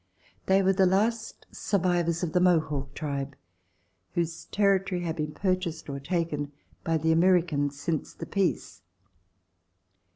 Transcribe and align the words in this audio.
They 0.47 0.63
were 0.63 0.73
the 0.73 0.87
last 0.87 1.45
survivors 1.51 2.23
of 2.23 2.33
the 2.33 2.39
Mohawk 2.39 2.95
tribe 2.95 3.35
whose 4.15 4.45
territory 4.45 5.01
had 5.01 5.15
been 5.17 5.31
purchased 5.33 5.87
or 5.91 5.99
taken 5.99 6.51
by 6.83 6.97
the 6.97 7.11
Americans 7.11 7.79
since 7.79 8.11
the 8.15 8.25
peace. 8.25 8.81